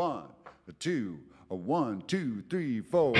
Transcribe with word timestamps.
One, 0.00 0.22
a 0.66 0.72
two, 0.72 1.18
a 1.50 1.54
one, 1.54 2.02
two, 2.06 2.42
three, 2.48 2.80
four. 2.80 3.12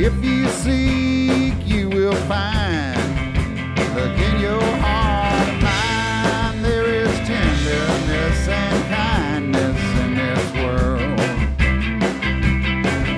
If 0.00 0.24
you 0.24 0.46
seek, 0.46 1.66
you 1.66 1.88
will 1.88 2.14
find. 2.28 2.96
Look 3.96 4.16
in 4.16 4.38
your 4.40 4.62
heart 4.78 5.48
and 5.48 5.60
mind, 5.60 6.64
there 6.64 6.86
is 6.86 7.12
tenderness 7.26 8.46
and 8.46 8.94
kindness 8.94 9.80
in 9.98 10.14
this 10.14 10.52
world. 10.62 11.18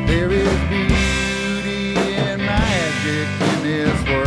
There 0.09 0.33
is 0.33 0.59
beauty 0.71 1.97
and 2.17 2.41
magic 2.41 3.29
in 3.49 3.63
this 3.63 4.03
world. 4.09 4.20